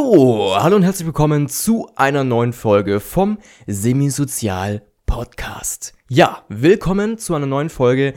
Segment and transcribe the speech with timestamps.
[0.00, 5.92] So, hallo und herzlich willkommen zu einer neuen Folge vom Semisozial Podcast.
[6.08, 8.14] Ja, willkommen zu einer neuen Folge.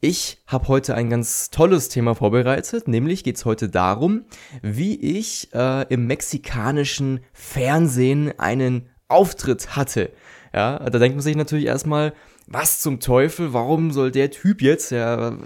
[0.00, 4.26] Ich habe heute ein ganz tolles Thema vorbereitet, nämlich geht es heute darum,
[4.62, 10.12] wie ich äh, im mexikanischen Fernsehen einen Auftritt hatte.
[10.54, 12.12] Ja, da denkt man sich natürlich erstmal,
[12.46, 15.36] was zum Teufel, warum soll der Typ jetzt, ja,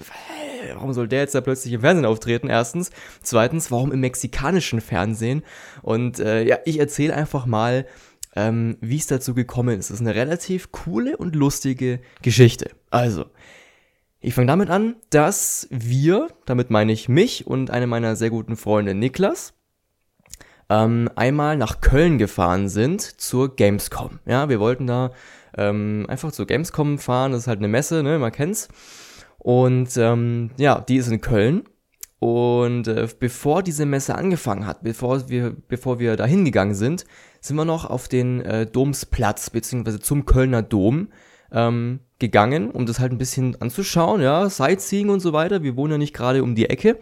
[0.75, 2.49] warum soll der jetzt da plötzlich im Fernsehen auftreten?
[2.49, 2.91] Erstens.
[3.23, 5.43] Zweitens, warum im mexikanischen Fernsehen?
[5.83, 7.87] Und äh, ja, ich erzähle einfach mal,
[8.37, 9.91] ähm, wie es dazu gekommen ist.
[9.91, 12.71] Das ist eine relativ coole und lustige Geschichte.
[12.91, 13.27] Also,
[14.21, 18.57] ich fange damit an, dass wir, damit meine ich mich und eine meiner sehr guten
[18.57, 19.55] Freunde Niklas,
[20.71, 24.19] ähm, einmal nach Köln gefahren sind zur Gamescom.
[24.27, 25.13] Ja, wir wollten da
[25.57, 28.69] ähm, einfach zur Gamescom fahren, das ist halt eine Messe, ne, man kennt's.
[29.39, 31.65] Und ähm, ja, die ist in Köln.
[32.21, 37.05] Und äh, bevor diese Messe angefangen hat, bevor wir, bevor wir da hingegangen sind,
[37.41, 41.09] sind wir noch auf den äh, Domsplatz, beziehungsweise zum Kölner Dom
[41.53, 45.63] ähm, gegangen, um das halt ein bisschen anzuschauen, ja, Sightseeing und so weiter.
[45.63, 46.99] Wir wohnen ja nicht gerade um die Ecke.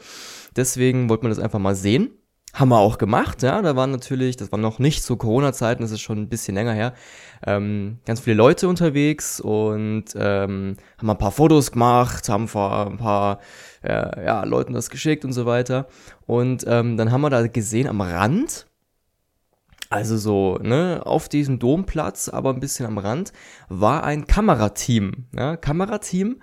[0.54, 2.10] Deswegen wollte man das einfach mal sehen.
[2.56, 3.60] Haben wir auch gemacht, ja.
[3.60, 6.72] Da waren natürlich, das war noch nicht zu Corona-Zeiten, das ist schon ein bisschen länger
[6.72, 6.94] her,
[7.46, 12.96] ähm, ganz viele Leute unterwegs und ähm, haben ein paar Fotos gemacht, haben vor ein
[12.96, 13.40] paar
[13.82, 15.86] äh, ja, Leuten das geschickt und so weiter.
[16.24, 18.66] Und ähm, dann haben wir da gesehen am Rand,
[19.90, 23.34] also so, ne, auf diesem Domplatz, aber ein bisschen am Rand,
[23.68, 26.36] war ein Kamerateam, ja, Kamerateam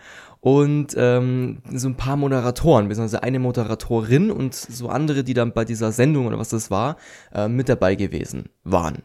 [0.44, 5.64] und ähm, so ein paar Moderatoren, beziehungsweise eine Moderatorin und so andere, die dann bei
[5.64, 6.98] dieser Sendung oder was das war,
[7.34, 9.04] äh, mit dabei gewesen waren.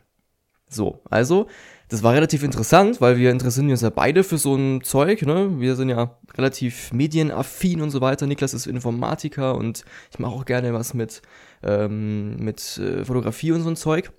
[0.68, 1.46] So, also,
[1.90, 5.60] das war relativ interessant, weil wir interessieren uns ja beide für so ein Zeug, ne?
[5.60, 8.26] Wir sind ja relativ medienaffin und so weiter.
[8.26, 11.22] Niklas ist Informatiker und ich mache auch gerne was mit,
[11.62, 14.10] ähm, mit äh, Fotografie und so ein Zeug.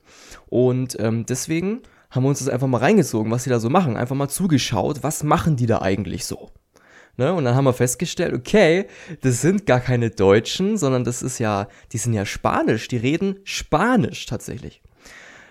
[0.47, 3.97] Und ähm, deswegen haben wir uns das einfach mal reingezogen, was die da so machen.
[3.97, 6.49] Einfach mal zugeschaut, was machen die da eigentlich so.
[7.19, 7.33] Ne?
[7.33, 8.85] Und dann haben wir festgestellt, okay,
[9.19, 13.39] das sind gar keine Deutschen, sondern das ist ja, die sind ja Spanisch, die reden
[13.43, 14.81] Spanisch tatsächlich.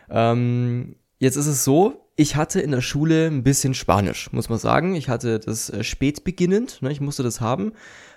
[0.08, 4.58] Ähm, jetzt ist es so, ich hatte in der Schule ein bisschen Spanisch, muss man
[4.58, 4.96] sagen.
[4.96, 6.90] Ich hatte das äh, spät beginnend, ne?
[6.90, 7.72] ich musste das haben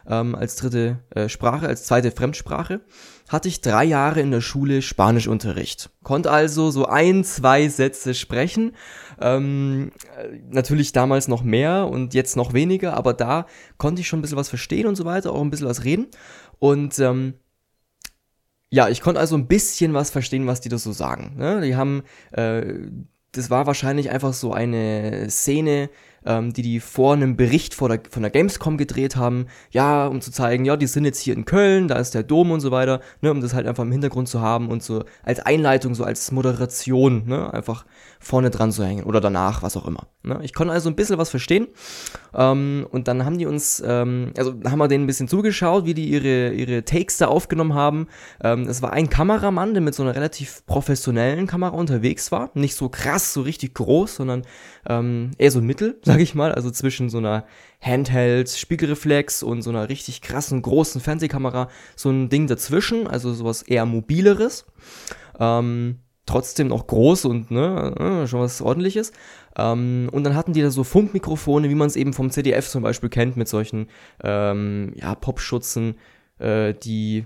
[0.08, 2.82] ähm, als dritte äh, Sprache, als zweite Fremdsprache.
[3.30, 5.92] Hatte ich drei Jahre in der Schule Spanischunterricht.
[6.02, 8.76] Konnte also so ein, zwei Sätze sprechen.
[9.20, 13.46] Ähm, äh, natürlich damals noch mehr und jetzt noch weniger, aber da
[13.78, 16.08] konnte ich schon ein bisschen was verstehen und so weiter, auch ein bisschen was reden.
[16.58, 17.36] Und ähm,
[18.72, 21.36] ja, ich konnte also ein bisschen was verstehen, was die da so sagen.
[21.38, 21.62] Ne?
[21.62, 22.02] Die haben
[22.32, 22.64] äh,
[23.32, 25.90] das war wahrscheinlich einfach so eine Szene,
[26.26, 30.22] ähm, die die vor einem Bericht vor der, von der Gamescom gedreht haben, ja, um
[30.22, 32.72] zu zeigen, ja, die sind jetzt hier in Köln, da ist der Dom und so
[32.72, 36.04] weiter, ne, um das halt einfach im Hintergrund zu haben und so als Einleitung, so
[36.04, 37.86] als Moderation, ne, einfach
[38.20, 40.08] vorne dran zu hängen oder danach, was auch immer.
[40.22, 40.40] Ne?
[40.44, 41.68] Ich konnte also ein bisschen was verstehen
[42.36, 45.96] ähm, und dann haben die uns, ähm, also haben wir denen ein bisschen zugeschaut, wie
[45.96, 48.08] die ihre, ihre Takes da aufgenommen haben.
[48.44, 52.76] Ähm, es war ein Kameramann, der mit so einer relativ professionellen Kamera unterwegs war, nicht
[52.76, 54.44] so krass, so richtig groß, sondern
[54.88, 57.46] ähm, eher so mittel, sag ich mal, also zwischen so einer
[57.80, 63.62] Handheld, Spiegelreflex und so einer richtig krassen, großen Fernsehkamera, so ein Ding dazwischen, also sowas
[63.62, 64.66] eher mobileres.
[65.40, 69.14] Ähm, trotzdem noch groß und ne, äh, schon was ordentliches.
[69.56, 72.84] Ähm, und dann hatten die da so Funkmikrofone, wie man es eben vom CDF zum
[72.84, 73.88] Beispiel kennt, mit solchen
[74.22, 75.96] ähm, ja, Popschutzen,
[76.40, 77.26] äh, die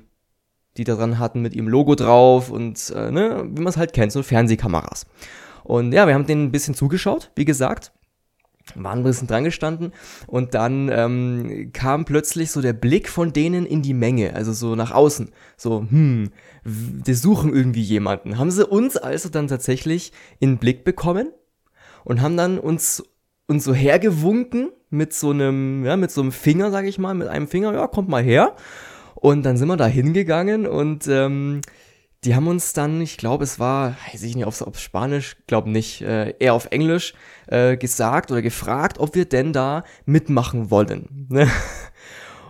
[0.77, 3.93] die da dran hatten mit ihrem Logo drauf und äh, ne, wie man es halt
[3.93, 5.07] kennt, so Fernsehkameras.
[5.63, 7.93] Und ja, wir haben denen ein bisschen zugeschaut, wie gesagt
[8.73, 9.93] waren ein bisschen dran gestanden
[10.27, 14.75] und dann ähm, kam plötzlich so der Blick von denen in die Menge, also so
[14.75, 15.31] nach außen.
[15.55, 16.31] So, hm,
[16.63, 18.37] die suchen irgendwie jemanden.
[18.37, 21.31] Haben sie uns also dann tatsächlich in den Blick bekommen
[22.03, 23.03] und haben dann uns,
[23.47, 27.27] uns so hergewunken mit so einem, ja, mit so einem Finger, sag ich mal, mit
[27.27, 28.55] einem Finger, ja, kommt mal her.
[29.15, 31.61] Und dann sind wir da hingegangen und ähm,
[32.25, 35.69] die haben uns dann, ich glaube, es war, weiß ich nicht, ob es Spanisch, glaube
[35.69, 37.13] nicht, äh, eher auf Englisch
[37.47, 41.27] äh, gesagt oder gefragt, ob wir denn da mitmachen wollen.
[41.29, 41.49] Ne?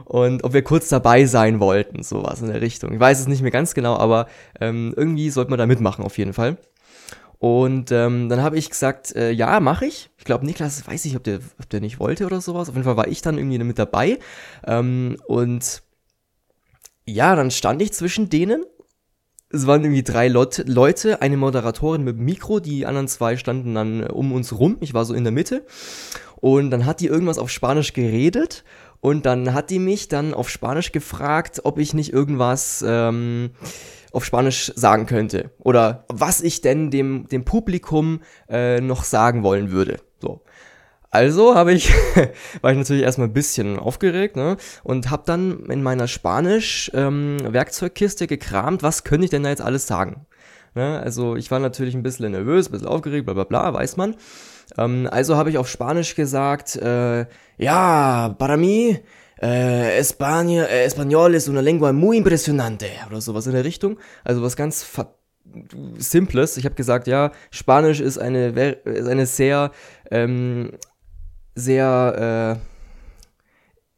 [0.05, 2.93] Und ob wir kurz dabei sein wollten, sowas in der Richtung.
[2.93, 4.27] Ich weiß es nicht mehr ganz genau, aber
[4.61, 6.57] ähm, irgendwie sollte man da mitmachen auf jeden Fall.
[7.39, 10.11] Und ähm, dann habe ich gesagt, äh, ja, mache ich.
[10.17, 12.69] Ich glaube, Niklas, weiß ich, ob der, ob der nicht wollte oder sowas.
[12.69, 14.19] Auf jeden Fall war ich dann irgendwie mit dabei.
[14.65, 15.81] Ähm, und
[17.05, 18.63] ja, dann stand ich zwischen denen
[19.55, 24.07] es waren irgendwie drei Leute, eine Moderatorin mit Mikro, die anderen zwei standen dann äh,
[24.11, 24.77] um uns rum.
[24.81, 25.65] Ich war so in der Mitte.
[26.41, 28.63] Und dann hat die irgendwas auf Spanisch geredet.
[29.01, 33.51] Und dann hat die mich dann auf Spanisch gefragt, ob ich nicht irgendwas, ähm,
[34.15, 39.71] auf Spanisch sagen könnte oder was ich denn dem, dem Publikum äh, noch sagen wollen
[39.71, 39.97] würde.
[40.21, 40.41] So.
[41.15, 41.89] Also habe ich,
[42.61, 44.57] war ich natürlich erstmal ein bisschen aufgeregt ne?
[44.83, 49.87] und habe dann in meiner Spanisch-Werkzeugkiste ähm, gekramt, was könnte ich denn da jetzt alles
[49.87, 50.25] sagen.
[50.73, 50.99] Ne?
[50.99, 54.17] Also ich war natürlich ein bisschen nervös, ein bisschen aufgeregt, bla bla bla, weiß man.
[54.77, 57.27] Ähm, also habe ich auf Spanisch gesagt, äh,
[57.57, 58.99] ja, para mí,
[59.41, 63.99] äh, España, äh, Español es una lengua muy impresionante oder sowas in der Richtung.
[64.25, 64.83] Also was ganz
[65.97, 66.57] Simples.
[66.57, 69.71] Ich habe gesagt, ja, Spanisch ist eine, ist eine sehr
[70.11, 70.71] ähm,
[71.55, 72.75] sehr äh,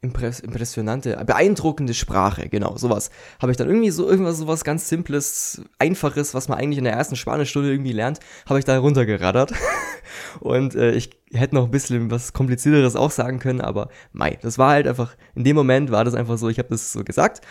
[0.00, 3.10] impress impressionante, beeindruckende Sprache, genau, sowas.
[3.40, 6.92] Habe ich dann irgendwie so irgendwas sowas ganz simples, einfaches, was man eigentlich in der
[6.92, 9.52] ersten Spanischstunde irgendwie lernt, habe ich da runtergeraddert.
[10.40, 14.56] Und äh, ich hätte noch ein bisschen was komplizierteres auch sagen können, aber mei, das
[14.56, 17.44] war halt einfach in dem Moment war das einfach so, ich habe das so gesagt.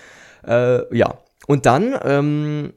[0.45, 1.19] Äh, ja.
[1.47, 2.73] Und dann ähm,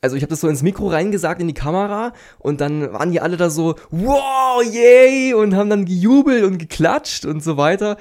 [0.00, 3.20] also ich habe das so ins Mikro reingesagt in die Kamera und dann waren die
[3.20, 7.96] alle da so, wow, yay, und haben dann gejubelt und geklatscht und so weiter.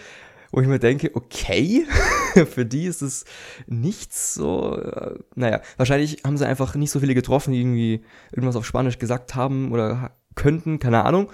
[0.52, 1.86] Wo ich mir denke, okay,
[2.52, 3.26] für die ist es
[3.68, 8.56] nichts so, äh, naja, wahrscheinlich haben sie einfach nicht so viele getroffen, die irgendwie irgendwas
[8.56, 11.32] auf Spanisch gesagt haben oder könnten, keine Ahnung.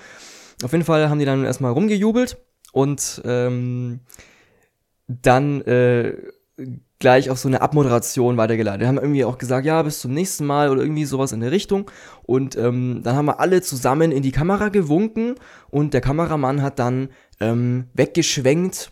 [0.63, 2.37] Auf jeden Fall haben die dann erstmal rumgejubelt
[2.73, 4.01] und ähm,
[5.07, 6.15] dann äh,
[7.05, 8.81] gleich auf so eine Abmoderation weitergeleitet.
[8.81, 11.51] Wir haben irgendwie auch gesagt, ja, bis zum nächsten Mal oder irgendwie sowas in der
[11.51, 11.91] Richtung.
[12.23, 15.35] Und ähm, dann haben wir alle zusammen in die Kamera gewunken
[15.69, 17.09] und der Kameramann hat dann
[17.39, 18.91] ähm, weggeschwenkt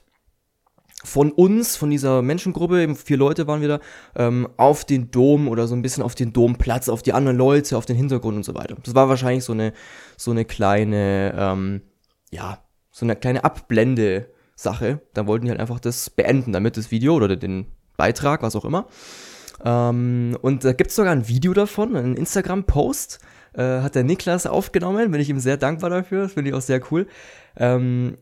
[1.03, 3.79] von uns, von dieser Menschengruppe, eben vier Leute waren wir da,
[4.15, 7.75] ähm, auf den Dom oder so ein bisschen auf den Domplatz, auf die anderen Leute,
[7.75, 8.77] auf den Hintergrund und so weiter.
[8.83, 9.73] Das war wahrscheinlich so eine,
[10.17, 11.81] so eine kleine, ähm,
[12.29, 12.59] ja,
[12.91, 15.01] so eine kleine Abblende-Sache.
[15.15, 17.65] Da wollten die halt einfach das beenden, damit das Video oder den
[17.97, 18.87] Beitrag, was auch immer.
[19.63, 23.19] Ähm, und da gibt es sogar ein Video davon, einen Instagram-Post,
[23.53, 26.61] äh, hat der Niklas aufgenommen, bin ich ihm sehr dankbar dafür, das finde ich auch
[26.61, 27.07] sehr cool,
[27.55, 28.17] ähm,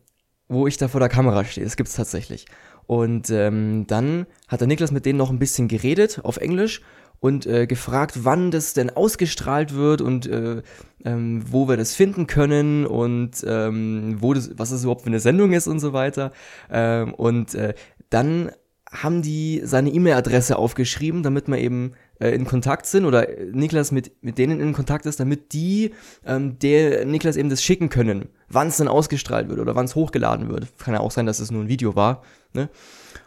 [0.47, 2.45] wo ich da vor der Kamera stehe, das gibt es tatsächlich.
[2.85, 6.81] Und ähm, dann hat der Niklas mit denen noch ein bisschen geredet auf Englisch
[7.21, 10.61] und äh, gefragt, wann das denn ausgestrahlt wird und äh,
[11.05, 15.19] ähm, wo wir das finden können und ähm, wo das, was das überhaupt für eine
[15.19, 16.31] Sendung ist und so weiter.
[16.69, 17.75] Ähm, und äh,
[18.09, 18.51] dann
[18.91, 24.11] haben die seine E-Mail-Adresse aufgeschrieben, damit wir eben äh, in Kontakt sind oder Niklas mit,
[24.21, 25.91] mit denen in Kontakt ist, damit die
[26.25, 29.95] ähm, der Niklas eben das schicken können, wann es dann ausgestrahlt wird oder wann es
[29.95, 30.67] hochgeladen wird.
[30.77, 32.21] Kann ja auch sein, dass es nur ein Video war.
[32.53, 32.69] Ne?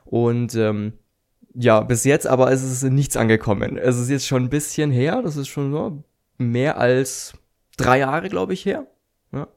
[0.04, 0.92] Und ähm,
[1.54, 3.78] ja, bis jetzt aber ist es nichts angekommen.
[3.78, 6.04] Es ist jetzt schon ein bisschen her, das ist schon so
[6.36, 7.32] mehr als
[7.78, 8.86] drei Jahre, glaube ich, her.
[9.32, 9.48] Ja.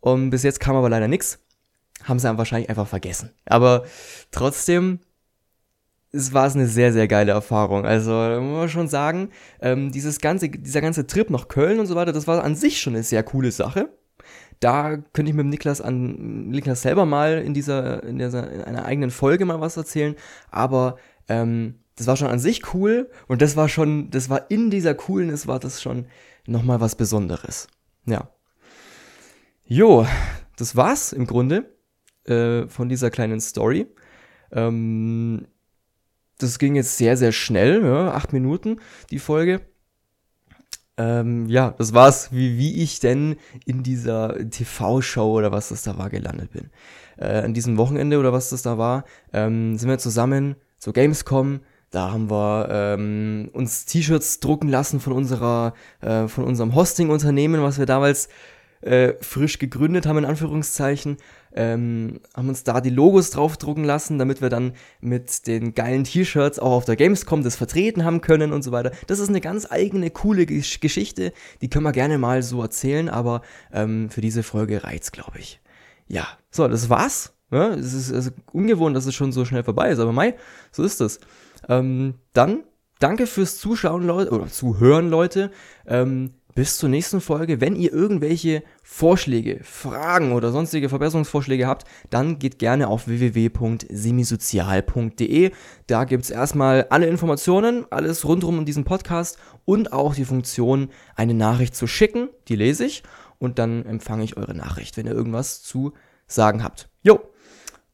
[0.00, 1.38] Und bis jetzt kam aber leider nichts.
[2.04, 3.30] Haben sie dann wahrscheinlich einfach vergessen.
[3.44, 3.84] Aber
[4.30, 5.00] trotzdem
[6.12, 7.84] es war eine sehr, sehr geile Erfahrung.
[7.84, 11.94] Also, muss man schon sagen, ähm, dieses ganze, dieser ganze Trip nach Köln und so
[11.94, 13.90] weiter, das war an sich schon eine sehr coole Sache.
[14.60, 18.62] Da könnte ich mit dem Niklas an Niklas selber mal in dieser, in dieser, in
[18.62, 20.16] einer eigenen Folge mal was erzählen.
[20.50, 20.96] Aber
[21.28, 24.94] ähm, das war schon an sich cool und das war schon, das war in dieser
[24.94, 26.06] Coolness war das schon
[26.46, 27.68] nochmal was Besonderes.
[28.06, 28.30] Ja.
[29.64, 30.06] Jo,
[30.56, 31.76] das war's im Grunde
[32.24, 33.86] äh, von dieser kleinen Story.
[34.50, 35.46] Ähm,
[36.38, 38.80] das ging jetzt sehr, sehr schnell, ja, acht Minuten,
[39.10, 39.60] die Folge.
[40.96, 45.96] Ähm, ja, das war's, wie, wie ich denn in dieser TV-Show oder was das da
[45.96, 46.70] war gelandet bin.
[47.16, 51.60] Äh, an diesem Wochenende oder was das da war, ähm, sind wir zusammen zur Gamescom.
[51.90, 57.78] Da haben wir ähm, uns T-Shirts drucken lassen von unserer, äh, von unserem Hosting-Unternehmen, was
[57.78, 58.28] wir damals
[58.80, 61.16] äh, frisch gegründet haben, in Anführungszeichen
[61.54, 66.58] ähm, haben uns da die Logos draufdrucken lassen, damit wir dann mit den geilen T-Shirts
[66.58, 68.92] auch auf der Gamescom das vertreten haben können und so weiter.
[69.06, 73.08] Das ist eine ganz eigene, coole Gesch Geschichte, die können wir gerne mal so erzählen,
[73.08, 75.60] aber ähm, für diese Folge reizt, glaube ich.
[76.06, 77.34] Ja, so, das war's.
[77.50, 80.34] Ja, es ist also ungewohnt, dass es schon so schnell vorbei ist, aber Mai,
[80.70, 81.18] so ist es.
[81.68, 82.64] Ähm, dann
[82.98, 85.50] danke fürs Zuschauen, Leute, oder Zuhören, Leute.
[85.86, 87.60] Ähm, bis zur nächsten Folge.
[87.60, 95.52] Wenn ihr irgendwelche Vorschläge, Fragen oder sonstige Verbesserungsvorschläge habt, dann geht gerne auf www.semisozial.de.
[95.86, 100.88] Da gibt es erstmal alle Informationen, alles rundherum um diesen Podcast und auch die Funktion,
[101.14, 102.28] eine Nachricht zu schicken.
[102.48, 103.04] Die lese ich
[103.38, 105.92] und dann empfange ich eure Nachricht, wenn ihr irgendwas zu
[106.26, 106.88] sagen habt.
[107.04, 107.20] Jo,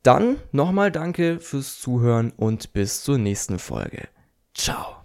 [0.02, 4.08] dann nochmal danke fürs Zuhören und bis zur nächsten Folge.
[4.54, 5.03] Ciao.